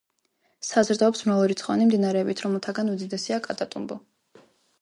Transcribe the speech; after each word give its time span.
საზრდოობს 0.69 1.21
მრავალრიცხოვანი 1.25 1.87
მდინარეებით, 1.89 2.43
რომელთაგან 2.47 2.93
უდიდესია 2.97 3.41
კატატუმბო. 3.49 4.03